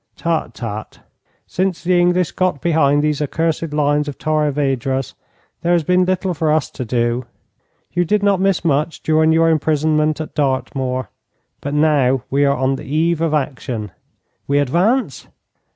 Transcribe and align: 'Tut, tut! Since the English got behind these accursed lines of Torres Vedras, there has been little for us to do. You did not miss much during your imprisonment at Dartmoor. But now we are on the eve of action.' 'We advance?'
'Tut, 0.15 0.55
tut! 0.55 1.01
Since 1.45 1.83
the 1.83 1.99
English 2.01 2.31
got 2.31 2.59
behind 2.59 3.03
these 3.03 3.21
accursed 3.21 3.71
lines 3.71 4.07
of 4.07 4.17
Torres 4.17 4.55
Vedras, 4.55 5.13
there 5.61 5.73
has 5.73 5.83
been 5.83 6.05
little 6.05 6.33
for 6.33 6.51
us 6.51 6.71
to 6.71 6.83
do. 6.83 7.27
You 7.93 8.03
did 8.03 8.23
not 8.23 8.41
miss 8.41 8.65
much 8.65 9.03
during 9.03 9.31
your 9.31 9.47
imprisonment 9.51 10.19
at 10.19 10.33
Dartmoor. 10.33 11.11
But 11.61 11.75
now 11.75 12.23
we 12.31 12.43
are 12.45 12.57
on 12.57 12.77
the 12.77 12.83
eve 12.85 13.21
of 13.21 13.35
action.' 13.35 13.91
'We 14.47 14.57
advance?' 14.57 15.27